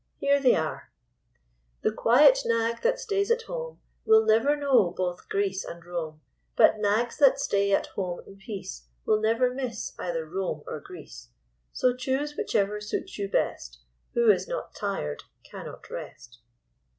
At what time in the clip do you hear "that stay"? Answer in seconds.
7.17-7.71